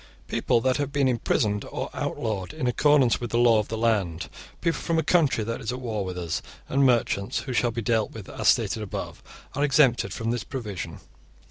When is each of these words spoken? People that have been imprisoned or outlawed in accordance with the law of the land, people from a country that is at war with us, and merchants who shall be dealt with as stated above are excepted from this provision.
People 0.27 0.61
that 0.61 0.77
have 0.77 0.91
been 0.91 1.07
imprisoned 1.07 1.63
or 1.65 1.91
outlawed 1.93 2.53
in 2.55 2.65
accordance 2.65 3.21
with 3.21 3.29
the 3.29 3.37
law 3.37 3.59
of 3.59 3.67
the 3.67 3.77
land, 3.77 4.31
people 4.59 4.81
from 4.81 4.97
a 4.97 5.03
country 5.03 5.43
that 5.43 5.61
is 5.61 5.71
at 5.71 5.79
war 5.79 6.03
with 6.03 6.17
us, 6.17 6.41
and 6.67 6.83
merchants 6.83 7.41
who 7.41 7.53
shall 7.53 7.69
be 7.69 7.83
dealt 7.83 8.11
with 8.11 8.27
as 8.27 8.47
stated 8.47 8.81
above 8.81 9.21
are 9.53 9.63
excepted 9.63 10.11
from 10.11 10.31
this 10.31 10.43
provision. 10.43 10.97